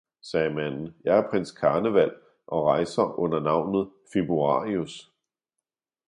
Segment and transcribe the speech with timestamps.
[0.21, 2.15] sagde manden, jeg er prins Karneval
[2.47, 5.11] og rejser under navnet Februarius!